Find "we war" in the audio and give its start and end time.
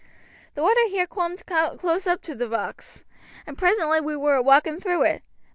4.01-4.33